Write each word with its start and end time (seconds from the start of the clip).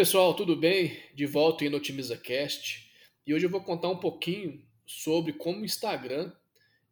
Pessoal, 0.00 0.32
tudo 0.32 0.56
bem? 0.56 0.98
De 1.14 1.26
volta 1.26 1.62
aí 1.62 1.68
no 1.68 1.76
OtimizaCast. 1.76 2.90
E 3.26 3.34
hoje 3.34 3.44
eu 3.44 3.50
vou 3.50 3.62
contar 3.62 3.90
um 3.90 3.98
pouquinho 4.00 4.66
sobre 4.86 5.34
como 5.34 5.60
o 5.60 5.64
Instagram 5.66 6.32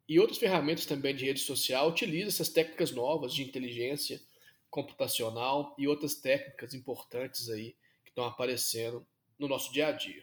e 0.07 0.21
outras 0.21 0.37
ferramentas 0.37 0.85
também 0.85 1.17
de 1.17 1.25
rede 1.25 1.41
social 1.41 1.89
utilizam 1.89 2.29
essas 2.29 2.51
técnicas 2.51 2.93
novas 2.93 3.33
de 3.33 3.43
inteligência 3.43 4.21
computacional 4.69 5.75
e 5.79 5.89
outras 5.89 6.17
técnicas 6.17 6.75
importantes 6.75 7.49
aí 7.49 7.75
que 8.05 8.11
estão 8.11 8.25
aparecendo 8.25 9.07
no 9.39 9.49
nosso 9.49 9.73
dia 9.73 9.87
a 9.87 9.93
dia. 9.93 10.23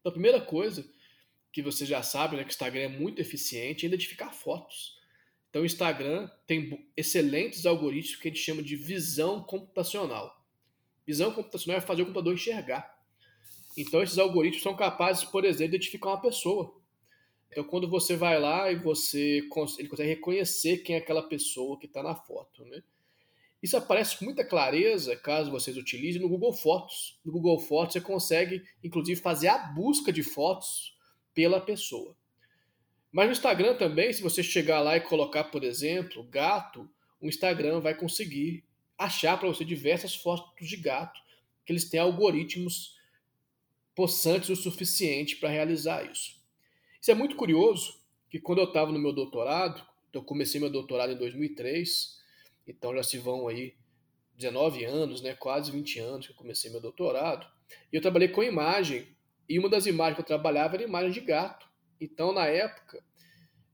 Então, 0.00 0.10
a 0.10 0.12
primeira 0.12 0.42
coisa 0.42 0.86
que 1.50 1.62
você 1.62 1.86
já 1.86 2.02
sabe, 2.02 2.36
né, 2.36 2.42
que 2.42 2.50
o 2.50 2.52
Instagram 2.52 2.82
é 2.82 2.88
muito 2.88 3.18
eficiente 3.18 3.86
em 3.86 3.88
identificar 3.88 4.30
fotos. 4.30 5.00
Então, 5.48 5.62
o 5.62 5.66
Instagram 5.66 6.30
tem 6.46 6.86
excelentes 6.94 7.64
algoritmos 7.64 8.20
que 8.20 8.28
a 8.28 8.30
gente 8.30 8.44
chama 8.44 8.62
de 8.62 8.76
visão 8.76 9.42
computacional. 9.42 10.36
Visão 11.06 11.32
computacional 11.32 11.78
é 11.78 11.80
fazer 11.80 12.02
o 12.02 12.06
computador 12.06 12.34
enxergar. 12.34 12.96
Então, 13.76 14.02
esses 14.02 14.18
algoritmos 14.18 14.62
são 14.62 14.74
capazes, 14.74 15.24
por 15.24 15.44
exemplo, 15.44 15.70
de 15.70 15.76
identificar 15.76 16.10
uma 16.10 16.20
pessoa. 16.20 16.74
Então, 17.50 17.64
quando 17.64 17.88
você 17.88 18.16
vai 18.16 18.40
lá 18.40 18.70
e 18.72 18.76
você 18.76 19.38
ele 19.78 19.88
consegue 19.88 20.08
reconhecer 20.08 20.78
quem 20.78 20.96
é 20.96 20.98
aquela 20.98 21.22
pessoa 21.22 21.78
que 21.78 21.86
está 21.86 22.02
na 22.02 22.14
foto, 22.14 22.64
né? 22.64 22.82
Isso 23.62 23.76
aparece 23.76 24.18
com 24.18 24.24
muita 24.24 24.44
clareza, 24.44 25.16
caso 25.16 25.50
vocês 25.50 25.76
utilizem, 25.76 26.20
no 26.20 26.28
Google 26.28 26.52
Fotos. 26.52 27.18
No 27.24 27.32
Google 27.32 27.58
Fotos 27.58 27.94
você 27.94 28.00
consegue, 28.00 28.62
inclusive, 28.84 29.20
fazer 29.20 29.48
a 29.48 29.58
busca 29.58 30.12
de 30.12 30.22
fotos 30.22 30.94
pela 31.34 31.60
pessoa. 31.60 32.14
Mas 33.10 33.26
no 33.26 33.32
Instagram 33.32 33.76
também, 33.76 34.12
se 34.12 34.22
você 34.22 34.42
chegar 34.42 34.80
lá 34.80 34.96
e 34.96 35.00
colocar, 35.00 35.44
por 35.44 35.64
exemplo, 35.64 36.22
gato, 36.24 36.88
o 37.20 37.26
Instagram 37.26 37.80
vai 37.80 37.94
conseguir 37.94 38.62
achar 38.98 39.38
para 39.38 39.48
você 39.48 39.64
diversas 39.64 40.14
fotos 40.14 40.68
de 40.68 40.76
gato, 40.76 41.20
que 41.64 41.72
eles 41.72 41.88
têm 41.88 42.00
algoritmos 42.00 42.96
possantes 43.94 44.50
o 44.50 44.56
suficiente 44.56 45.36
para 45.36 45.48
realizar 45.48 46.04
isso. 46.10 46.36
Isso 47.00 47.10
é 47.10 47.14
muito 47.14 47.36
curioso, 47.36 48.00
que 48.28 48.38
quando 48.38 48.58
eu 48.58 48.64
estava 48.64 48.92
no 48.92 48.98
meu 48.98 49.12
doutorado, 49.12 49.86
eu 50.12 50.22
comecei 50.22 50.60
meu 50.60 50.70
doutorado 50.70 51.12
em 51.12 51.16
2003, 51.16 52.20
então 52.66 52.94
já 52.94 53.02
se 53.02 53.18
vão 53.18 53.48
aí 53.48 53.74
19 54.36 54.84
anos, 54.84 55.22
né, 55.22 55.34
quase 55.34 55.70
20 55.70 55.98
anos 56.00 56.26
que 56.26 56.32
eu 56.32 56.36
comecei 56.36 56.70
meu 56.70 56.80
doutorado, 56.80 57.46
e 57.92 57.96
eu 57.96 58.02
trabalhei 58.02 58.28
com 58.28 58.42
imagem, 58.42 59.06
e 59.48 59.58
uma 59.58 59.68
das 59.68 59.86
imagens 59.86 60.16
que 60.16 60.22
eu 60.22 60.26
trabalhava 60.26 60.74
era 60.74 60.84
imagem 60.84 61.12
de 61.12 61.20
gato. 61.20 61.66
Então, 62.00 62.32
na 62.32 62.46
época, 62.46 63.02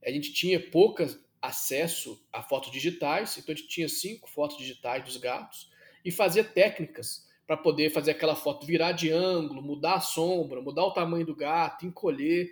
a 0.05 0.11
gente 0.11 0.31
tinha 0.31 0.59
poucas 0.59 1.19
acesso 1.43 2.25
a 2.31 2.41
fotos 2.41 2.71
digitais, 2.71 3.37
então 3.37 3.53
a 3.53 3.57
gente 3.57 3.67
tinha 3.67 3.89
cinco 3.89 4.29
fotos 4.29 4.57
digitais 4.57 5.03
dos 5.03 5.17
gatos 5.17 5.69
e 6.05 6.09
fazia 6.09 6.41
técnicas 6.41 7.27
para 7.45 7.57
poder 7.57 7.89
fazer 7.89 8.11
aquela 8.11 8.33
foto 8.33 8.65
virar 8.65 8.93
de 8.93 9.11
ângulo, 9.11 9.61
mudar 9.61 9.95
a 9.95 9.99
sombra, 9.99 10.61
mudar 10.61 10.85
o 10.85 10.93
tamanho 10.93 11.25
do 11.25 11.35
gato, 11.35 11.85
encolher. 11.85 12.49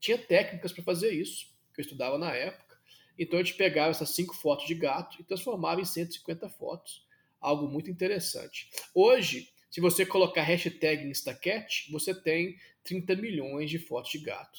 Tinha 0.00 0.18
técnicas 0.18 0.72
para 0.72 0.82
fazer 0.82 1.12
isso, 1.12 1.46
que 1.72 1.80
eu 1.80 1.84
estudava 1.84 2.18
na 2.18 2.34
época. 2.34 2.76
Então 3.16 3.38
a 3.38 3.42
gente 3.44 3.54
pegava 3.54 3.90
essas 3.90 4.10
cinco 4.10 4.34
fotos 4.34 4.66
de 4.66 4.74
gato 4.74 5.20
e 5.20 5.24
transformava 5.24 5.80
em 5.80 5.84
150 5.84 6.48
fotos. 6.48 7.06
Algo 7.40 7.68
muito 7.68 7.92
interessante. 7.92 8.68
Hoje, 8.92 9.52
se 9.70 9.80
você 9.80 10.04
colocar 10.04 10.42
hashtag 10.42 11.06
Instacat, 11.06 11.88
você 11.92 12.12
tem 12.12 12.56
30 12.82 13.14
milhões 13.14 13.70
de 13.70 13.78
fotos 13.78 14.10
de 14.10 14.18
gato 14.18 14.58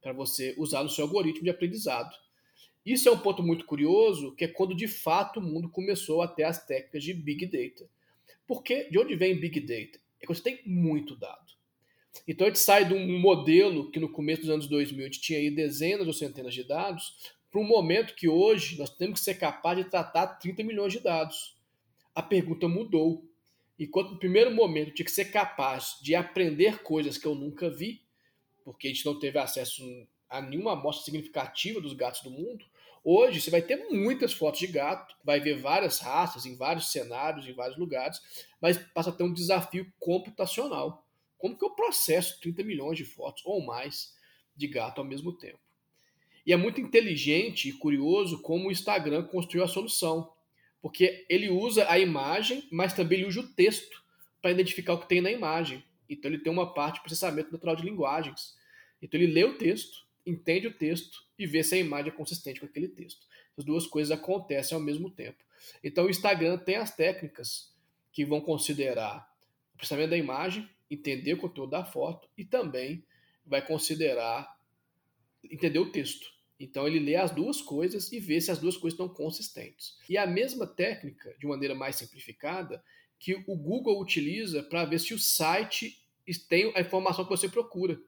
para 0.00 0.12
você 0.12 0.54
usar 0.56 0.84
no 0.84 0.88
seu 0.88 1.04
algoritmo 1.04 1.42
de 1.42 1.50
aprendizado. 1.50 2.14
Isso 2.86 3.08
é 3.08 3.12
um 3.12 3.18
ponto 3.18 3.42
muito 3.42 3.64
curioso, 3.66 4.32
que 4.36 4.44
é 4.44 4.48
quando 4.48 4.72
de 4.72 4.86
fato 4.86 5.40
o 5.40 5.42
mundo 5.42 5.68
começou 5.68 6.22
a 6.22 6.28
ter 6.28 6.44
as 6.44 6.64
técnicas 6.64 7.02
de 7.02 7.12
Big 7.12 7.44
Data. 7.46 7.90
Porque 8.46 8.88
de 8.88 8.96
onde 8.96 9.16
vem 9.16 9.34
Big 9.34 9.58
Data? 9.58 9.98
É 10.20 10.26
que 10.26 10.28
você 10.28 10.40
tem 10.40 10.60
muito 10.64 11.16
dado. 11.16 11.44
Então 12.28 12.46
a 12.46 12.50
gente 12.50 12.60
sai 12.60 12.84
de 12.84 12.94
um 12.94 13.18
modelo 13.18 13.90
que 13.90 13.98
no 13.98 14.08
começo 14.08 14.42
dos 14.42 14.50
anos 14.50 14.68
2000 14.68 15.00
a 15.00 15.08
gente 15.08 15.20
tinha 15.20 15.40
aí 15.40 15.50
dezenas 15.50 16.06
ou 16.06 16.12
centenas 16.12 16.54
de 16.54 16.62
dados, 16.62 17.34
para 17.50 17.60
um 17.60 17.66
momento 17.66 18.14
que 18.14 18.28
hoje 18.28 18.78
nós 18.78 18.90
temos 18.90 19.18
que 19.18 19.24
ser 19.24 19.34
capazes 19.34 19.84
de 19.84 19.90
tratar 19.90 20.26
30 20.38 20.62
milhões 20.62 20.92
de 20.92 21.00
dados. 21.00 21.56
A 22.14 22.22
pergunta 22.22 22.68
mudou. 22.68 23.28
Enquanto 23.78 24.12
no 24.12 24.18
primeiro 24.18 24.54
momento 24.54 24.88
eu 24.88 24.94
tinha 24.94 25.06
que 25.06 25.12
ser 25.12 25.26
capaz 25.26 25.98
de 26.00 26.14
aprender 26.14 26.82
coisas 26.84 27.18
que 27.18 27.26
eu 27.26 27.34
nunca 27.34 27.68
vi, 27.68 28.00
porque 28.64 28.86
a 28.86 28.90
gente 28.90 29.04
não 29.04 29.18
teve 29.18 29.38
acesso 29.38 29.82
a 30.28 30.40
nenhuma 30.40 30.72
amostra 30.72 31.04
significativa 31.04 31.80
dos 31.80 31.92
gatos 31.92 32.22
do 32.22 32.30
mundo, 32.30 32.64
Hoje 33.08 33.40
você 33.40 33.52
vai 33.52 33.62
ter 33.62 33.86
muitas 33.88 34.32
fotos 34.32 34.58
de 34.58 34.66
gato, 34.66 35.14
vai 35.22 35.38
ver 35.38 35.60
várias 35.60 36.00
raças 36.00 36.44
em 36.44 36.56
vários 36.56 36.90
cenários, 36.90 37.46
em 37.46 37.52
vários 37.52 37.78
lugares, 37.78 38.20
mas 38.60 38.78
passa 38.78 39.10
a 39.10 39.12
ter 39.12 39.22
um 39.22 39.32
desafio 39.32 39.86
computacional. 40.00 41.06
Como 41.38 41.56
que 41.56 41.64
eu 41.64 41.70
processo 41.70 42.40
30 42.40 42.64
milhões 42.64 42.98
de 42.98 43.04
fotos 43.04 43.44
ou 43.46 43.64
mais 43.64 44.12
de 44.56 44.66
gato 44.66 45.00
ao 45.00 45.06
mesmo 45.06 45.32
tempo? 45.32 45.60
E 46.44 46.52
é 46.52 46.56
muito 46.56 46.80
inteligente 46.80 47.68
e 47.68 47.72
curioso 47.74 48.42
como 48.42 48.66
o 48.66 48.72
Instagram 48.72 49.22
construiu 49.22 49.62
a 49.62 49.68
solução, 49.68 50.32
porque 50.82 51.24
ele 51.30 51.48
usa 51.48 51.88
a 51.88 52.00
imagem, 52.00 52.66
mas 52.72 52.92
também 52.92 53.20
ele 53.20 53.28
usa 53.28 53.38
o 53.38 53.52
texto 53.54 54.02
para 54.42 54.50
identificar 54.50 54.94
o 54.94 54.98
que 54.98 55.08
tem 55.08 55.20
na 55.20 55.30
imagem. 55.30 55.84
Então 56.10 56.28
ele 56.28 56.40
tem 56.40 56.52
uma 56.52 56.74
parte 56.74 56.96
de 56.96 57.02
processamento 57.02 57.52
natural 57.52 57.76
de 57.76 57.84
linguagens. 57.84 58.56
Então 59.00 59.20
ele 59.20 59.32
lê 59.32 59.44
o 59.44 59.56
texto, 59.56 60.04
entende 60.26 60.66
o 60.66 60.74
texto 60.74 61.24
e 61.38 61.46
vê 61.46 61.62
se 61.62 61.74
a 61.76 61.78
imagem 61.78 62.10
é 62.12 62.14
consistente 62.14 62.60
com 62.60 62.66
aquele 62.66 62.88
texto. 62.88 63.26
As 63.56 63.64
duas 63.64 63.86
coisas 63.86 64.10
acontecem 64.10 64.74
ao 64.74 64.82
mesmo 64.82 65.10
tempo. 65.10 65.42
Então 65.82 66.06
o 66.06 66.10
Instagram 66.10 66.58
tem 66.58 66.76
as 66.76 66.94
técnicas 66.94 67.74
que 68.12 68.24
vão 68.24 68.40
considerar 68.40 69.30
o 69.74 69.76
processamento 69.76 70.10
da 70.10 70.16
imagem, 70.16 70.68
entender 70.90 71.34
o 71.34 71.38
conteúdo 71.38 71.70
da 71.70 71.84
foto 71.84 72.28
e 72.36 72.44
também 72.44 73.04
vai 73.44 73.64
considerar 73.64 74.56
entender 75.44 75.78
o 75.78 75.90
texto. 75.90 76.34
Então 76.58 76.86
ele 76.86 76.98
lê 76.98 77.16
as 77.16 77.30
duas 77.30 77.60
coisas 77.60 78.10
e 78.12 78.18
vê 78.18 78.40
se 78.40 78.50
as 78.50 78.58
duas 78.58 78.76
coisas 78.76 78.94
estão 78.94 79.08
consistentes. 79.08 79.98
E 80.08 80.16
a 80.16 80.26
mesma 80.26 80.66
técnica, 80.66 81.34
de 81.38 81.46
maneira 81.46 81.74
mais 81.74 81.96
simplificada, 81.96 82.82
que 83.18 83.34
o 83.46 83.56
Google 83.56 84.00
utiliza 84.00 84.62
para 84.62 84.84
ver 84.84 84.98
se 84.98 85.14
o 85.14 85.18
site 85.18 86.02
tem 86.48 86.72
a 86.74 86.80
informação 86.80 87.24
que 87.24 87.30
você 87.30 87.48
procura. 87.48 88.00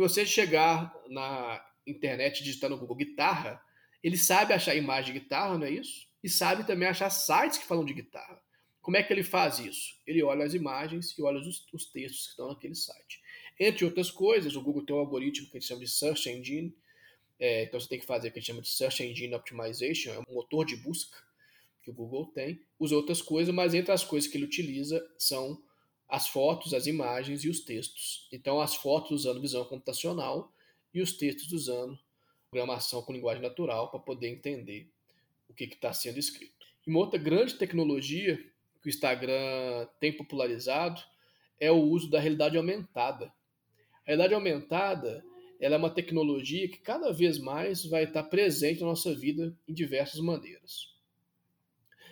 Se 0.00 0.02
você 0.02 0.24
chegar 0.24 0.94
na 1.10 1.62
internet 1.86 2.42
digitando 2.42 2.74
no 2.74 2.80
Google 2.80 2.96
guitarra, 2.96 3.62
ele 4.02 4.16
sabe 4.16 4.54
achar 4.54 4.74
imagem 4.74 5.12
de 5.12 5.20
guitarra, 5.20 5.58
não 5.58 5.66
é 5.66 5.72
isso? 5.72 6.08
E 6.24 6.28
sabe 6.28 6.66
também 6.66 6.88
achar 6.88 7.10
sites 7.10 7.58
que 7.58 7.66
falam 7.66 7.84
de 7.84 7.92
guitarra. 7.92 8.42
Como 8.80 8.96
é 8.96 9.02
que 9.02 9.12
ele 9.12 9.22
faz 9.22 9.58
isso? 9.58 10.00
Ele 10.06 10.22
olha 10.22 10.46
as 10.46 10.54
imagens 10.54 11.10
e 11.18 11.22
olha 11.22 11.38
os, 11.38 11.66
os 11.70 11.84
textos 11.84 12.22
que 12.22 12.30
estão 12.30 12.48
naquele 12.48 12.74
site. 12.74 13.20
Entre 13.58 13.84
outras 13.84 14.10
coisas, 14.10 14.56
o 14.56 14.62
Google 14.62 14.86
tem 14.86 14.96
um 14.96 15.00
algoritmo 15.00 15.50
que 15.50 15.58
a 15.58 15.60
gente 15.60 15.68
chama 15.68 15.82
de 15.82 15.90
Search 15.90 16.30
Engine. 16.30 16.74
É, 17.38 17.64
então 17.64 17.78
você 17.78 17.88
tem 17.88 18.00
que 18.00 18.06
fazer 18.06 18.28
o 18.28 18.32
que 18.32 18.38
a 18.38 18.40
gente 18.40 18.46
chama 18.46 18.62
de 18.62 18.70
Search 18.70 19.04
Engine 19.04 19.34
Optimization, 19.34 20.12
é 20.12 20.18
um 20.18 20.34
motor 20.34 20.64
de 20.64 20.76
busca 20.76 21.18
que 21.82 21.90
o 21.90 21.92
Google 21.92 22.24
tem. 22.32 22.58
Usa 22.78 22.96
outras 22.96 23.20
coisas, 23.20 23.54
mas 23.54 23.74
entre 23.74 23.92
as 23.92 24.02
coisas 24.02 24.30
que 24.30 24.38
ele 24.38 24.46
utiliza 24.46 25.06
são 25.18 25.62
as 26.10 26.28
fotos, 26.28 26.74
as 26.74 26.86
imagens 26.86 27.44
e 27.44 27.48
os 27.48 27.60
textos. 27.60 28.26
Então, 28.32 28.60
as 28.60 28.74
fotos 28.74 29.12
usando 29.12 29.40
visão 29.40 29.64
computacional 29.64 30.52
e 30.92 31.00
os 31.00 31.12
textos 31.12 31.52
usando 31.52 31.98
programação 32.50 33.00
com 33.02 33.12
linguagem 33.12 33.42
natural 33.42 33.90
para 33.90 34.00
poder 34.00 34.28
entender 34.28 34.90
o 35.48 35.54
que 35.54 35.64
está 35.64 35.92
sendo 35.92 36.18
escrito. 36.18 36.66
E 36.84 36.90
uma 36.90 36.98
outra 36.98 37.18
grande 37.18 37.54
tecnologia 37.54 38.36
que 38.82 38.88
o 38.88 38.90
Instagram 38.90 39.86
tem 40.00 40.12
popularizado 40.12 41.00
é 41.60 41.70
o 41.70 41.80
uso 41.80 42.10
da 42.10 42.18
realidade 42.18 42.56
aumentada. 42.56 43.32
A 44.04 44.06
realidade 44.06 44.34
aumentada 44.34 45.24
ela 45.60 45.74
é 45.74 45.78
uma 45.78 45.90
tecnologia 45.90 46.68
que 46.68 46.78
cada 46.78 47.12
vez 47.12 47.38
mais 47.38 47.84
vai 47.84 48.04
estar 48.04 48.24
presente 48.24 48.80
na 48.80 48.86
nossa 48.86 49.14
vida 49.14 49.56
em 49.68 49.74
diversas 49.74 50.18
maneiras. 50.18 50.88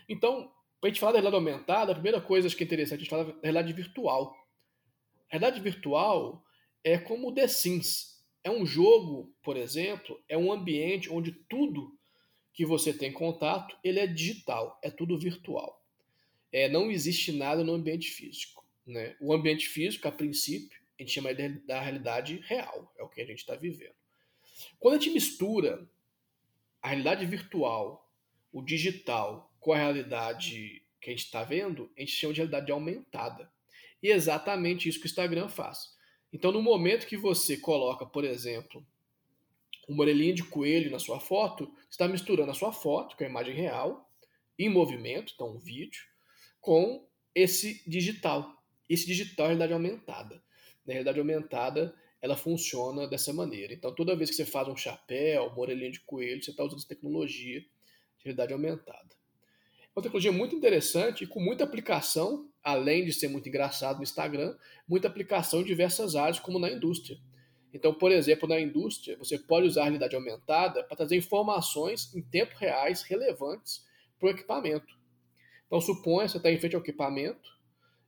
Então, 0.09 0.53
para 0.81 0.89
a 0.89 0.93
gente 0.93 1.01
falar 1.01 1.13
da 1.13 1.19
realidade 1.19 1.37
aumentada, 1.37 1.93
a 1.93 1.95
primeira 1.95 2.21
coisa 2.21 2.49
que 2.55 2.63
é 2.63 2.67
interessante 2.67 2.99
a 2.99 3.01
gente 3.01 3.11
falar 3.11 3.25
da 3.25 3.33
realidade 3.43 3.73
virtual. 3.73 4.37
A 5.31 5.37
realidade 5.37 5.61
virtual 5.61 6.45
é 6.85 6.99
como 6.99 7.29
o 7.29 7.35
The 7.35 7.49
Sims. 7.49 8.23
É 8.45 8.51
um 8.51 8.65
jogo, 8.65 9.35
por 9.43 9.57
exemplo, 9.57 10.23
é 10.29 10.39
um 10.39 10.53
ambiente 10.53 11.11
onde 11.11 11.33
tudo 11.33 11.99
que 12.53 12.65
você 12.65 12.93
tem 12.93 13.13
contato, 13.13 13.77
ele 13.85 14.01
é 14.01 14.07
digital, 14.07 14.79
é 14.83 14.91
tudo 14.91 15.19
virtual. 15.19 15.85
É, 16.53 16.69
não 16.69 16.91
existe 16.91 17.31
nada 17.33 17.63
no 17.63 17.75
ambiente 17.75 18.11
físico. 18.11 18.65
Né? 18.87 19.17
O 19.21 19.33
ambiente 19.33 19.69
físico, 19.69 20.09
a 20.09 20.13
princípio, 20.13 20.79
a 20.99 21.03
gente 21.03 21.13
chama 21.13 21.31
da 21.67 21.81
realidade 21.81 22.41
real, 22.47 22.93
é 22.97 23.03
o 23.03 23.09
que 23.09 23.21
a 23.21 23.27
gente 23.27 23.39
está 23.39 23.55
vivendo. 23.55 23.95
Quando 24.79 24.95
a 24.95 24.99
gente 24.99 25.13
mistura 25.13 25.89
a 26.83 26.89
realidade 26.89 27.25
virtual, 27.27 28.11
o 28.53 28.63
digital 28.63 29.48
com 29.69 29.75
a 29.75 29.77
realidade 29.77 30.83
que 30.99 31.11
a 31.11 31.13
gente 31.13 31.27
está 31.27 31.45
vendo, 31.45 31.93
a 31.95 32.01
gente 32.01 32.13
chama 32.13 32.33
de 32.33 32.41
realidade 32.41 32.73
aumentada. 32.73 33.53
E 34.03 34.11
é 34.11 34.15
exatamente 34.15 34.89
isso 34.89 34.99
que 34.99 35.05
o 35.05 35.07
Instagram 35.07 35.47
faz. 35.51 35.91
Então, 36.33 36.51
no 36.51 36.63
momento 36.63 37.07
que 37.07 37.19
você 37.19 37.55
coloca, 37.59 38.07
por 38.07 38.25
exemplo, 38.25 38.83
uma 39.87 40.05
orelhinha 40.05 40.33
de 40.33 40.43
coelho 40.43 40.91
na 40.91 40.99
sua 40.99 41.21
foto, 41.21 41.71
está 41.91 42.09
misturando 42.09 42.51
a 42.51 42.55
sua 42.55 42.73
foto, 42.73 43.15
com 43.15 43.25
a 43.25 43.27
imagem 43.27 43.55
real, 43.55 44.11
em 44.59 44.71
movimento, 44.71 45.35
então 45.35 45.55
um 45.55 45.59
vídeo, 45.59 46.01
com 46.63 47.07
esse 47.35 47.87
digital. 47.87 48.65
Esse 48.89 49.07
digital 49.07 49.45
é 49.45 49.49
realidade 49.49 49.75
aumentada. 49.75 50.43
Na 50.87 50.95
realidade 50.95 51.19
aumentada, 51.19 51.95
ela 52.23 52.39
funciona 52.39 53.07
dessa 53.07 53.35
maneira. 53.35 53.75
Então, 53.75 53.95
toda 53.95 54.17
vez 54.17 54.31
que 54.31 54.37
você 54.37 54.47
faz 54.47 54.67
um 54.67 54.77
chapéu, 54.79 55.49
uma 55.49 55.61
orelhinha 55.61 55.91
de 55.91 56.01
coelho, 56.01 56.43
você 56.43 56.53
está 56.53 56.65
usando 56.65 56.79
essa 56.79 56.89
tecnologia 56.89 57.61
de 57.61 58.25
realidade 58.25 58.55
aumentada. 58.55 59.19
Uma 59.99 60.03
tecnologia 60.03 60.31
muito 60.31 60.55
interessante 60.55 61.25
e 61.25 61.27
com 61.27 61.41
muita 61.41 61.65
aplicação, 61.65 62.49
além 62.63 63.05
de 63.05 63.13
ser 63.13 63.27
muito 63.27 63.49
engraçado 63.49 63.97
no 63.97 64.05
Instagram, 64.05 64.57
muita 64.87 65.09
aplicação 65.09 65.61
em 65.61 65.65
diversas 65.65 66.15
áreas, 66.15 66.39
como 66.39 66.57
na 66.57 66.71
indústria. 66.71 67.19
Então, 67.75 67.93
por 67.93 68.13
exemplo, 68.13 68.49
na 68.49 68.61
indústria, 68.61 69.17
você 69.19 69.37
pode 69.37 69.67
usar 69.67 69.81
a 69.81 69.85
realidade 69.87 70.15
aumentada 70.15 70.85
para 70.85 70.97
trazer 70.97 71.17
informações 71.17 72.15
em 72.15 72.23
tempo 72.23 72.55
reais 72.57 73.03
relevantes 73.03 73.85
para 74.21 74.29
o 74.29 74.31
equipamento. 74.31 74.97
Então, 75.67 75.81
suponha 75.81 76.27
que 76.27 76.31
você 76.31 76.37
está 76.37 76.53
em 76.53 76.61
frente 76.61 76.77
ao 76.77 76.81
equipamento 76.81 77.59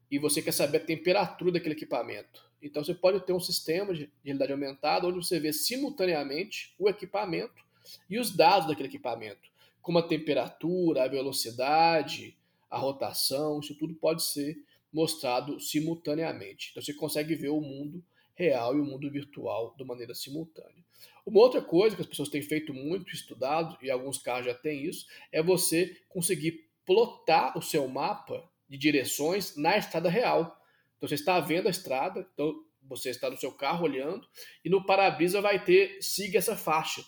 e 0.09 0.17
você 0.17 0.41
quer 0.41 0.53
saber 0.53 0.77
a 0.77 0.85
temperatura 0.85 1.51
daquele 1.51 1.75
equipamento. 1.75 2.49
Então, 2.63 2.85
você 2.85 2.95
pode 2.95 3.19
ter 3.27 3.33
um 3.33 3.41
sistema 3.41 3.93
de 3.93 4.09
realidade 4.25 4.53
aumentada 4.53 5.09
onde 5.09 5.27
você 5.27 5.41
vê 5.41 5.53
simultaneamente 5.53 6.73
o 6.79 6.89
equipamento 6.89 7.65
e 8.09 8.17
os 8.17 8.31
dados 8.31 8.69
daquele 8.69 8.89
equipamento, 8.89 9.51
como 9.83 9.99
a 9.99 10.07
temperatura, 10.07 11.05
a 11.05 11.09
velocidade, 11.09 12.37
a 12.71 12.79
rotação, 12.79 13.61
isso 13.61 13.75
tudo 13.75 13.95
pode 13.95 14.23
ser 14.23 14.57
mostrado 14.93 15.61
simultaneamente. 15.61 16.69
Então, 16.71 16.83
você 16.83 16.93
consegue 16.93 17.35
ver 17.35 17.51
o 17.51 17.61
mundo 17.61 18.03
real 18.35 18.77
e 18.77 18.81
o 18.81 18.85
mundo 18.85 19.11
virtual 19.11 19.75
de 19.77 19.85
maneira 19.85 20.15
simultânea. 20.15 20.85
Uma 21.25 21.41
outra 21.41 21.61
coisa 21.61 21.95
que 21.95 22.03
as 22.03 22.09
pessoas 22.09 22.29
têm 22.29 22.43
feito 22.43 22.73
muito, 22.73 23.15
estudado, 23.15 23.77
e 23.83 23.91
alguns 23.91 24.19
casos 24.19 24.47
já 24.47 24.55
têm 24.55 24.85
isso, 24.85 25.07
é 25.31 25.43
você 25.43 25.97
conseguir 26.09 26.69
plotar 26.85 27.57
o 27.57 27.63
seu 27.63 27.87
mapa 27.87 28.49
de 28.69 28.79
direções 28.79 29.57
na 29.57 29.77
estrada 29.77 30.09
real. 30.09 30.59
Então 30.97 31.09
você 31.09 31.15
está 31.15 31.39
vendo 31.39 31.67
a 31.67 31.71
estrada, 31.71 32.27
então 32.33 32.65
você 32.83 33.11
está 33.11 33.31
no 33.31 33.37
seu 33.37 33.53
carro 33.53 33.85
olhando, 33.85 34.27
e 34.65 34.71
no 34.71 34.85
para-brisa 34.85 35.41
vai 35.41 35.63
ter 35.63 36.03
siga 36.03 36.39
essa 36.39 36.57
faixa, 36.57 37.05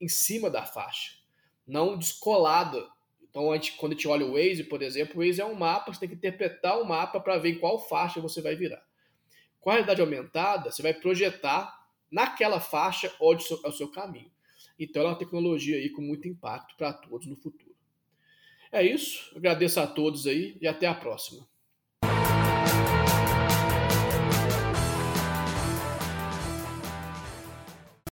em 0.00 0.08
cima 0.08 0.48
da 0.48 0.64
faixa, 0.64 1.17
não 1.68 1.98
descolada. 1.98 2.88
Então, 3.28 3.52
a 3.52 3.54
gente, 3.56 3.72
quando 3.72 3.92
a 3.92 3.94
gente 3.94 4.08
olha 4.08 4.24
o 4.24 4.32
Waze, 4.32 4.64
por 4.64 4.82
exemplo, 4.82 5.20
o 5.20 5.24
Waze 5.24 5.40
é 5.40 5.44
um 5.44 5.54
mapa, 5.54 5.92
você 5.92 6.00
tem 6.00 6.08
que 6.08 6.14
interpretar 6.14 6.80
o 6.80 6.84
mapa 6.84 7.20
para 7.20 7.36
ver 7.36 7.50
em 7.50 7.58
qual 7.58 7.78
faixa 7.78 8.20
você 8.20 8.40
vai 8.40 8.56
virar. 8.56 8.82
Com 9.60 9.70
a 9.70 9.74
realidade 9.74 10.00
aumentada, 10.00 10.70
você 10.70 10.82
vai 10.82 10.94
projetar 10.94 11.78
naquela 12.10 12.58
faixa 12.58 13.14
onde 13.20 13.44
é 13.52 13.68
o 13.68 13.72
seu 13.72 13.88
caminho. 13.88 14.32
Então, 14.78 15.02
é 15.02 15.06
uma 15.06 15.18
tecnologia 15.18 15.76
aí 15.76 15.90
com 15.90 16.00
muito 16.00 16.26
impacto 16.26 16.74
para 16.76 16.92
todos 16.92 17.26
no 17.26 17.36
futuro. 17.36 17.76
É 18.72 18.82
isso. 18.82 19.30
Agradeço 19.36 19.78
a 19.80 19.86
todos 19.86 20.26
aí 20.26 20.56
e 20.60 20.66
até 20.66 20.86
a 20.86 20.94
próxima. 20.94 21.46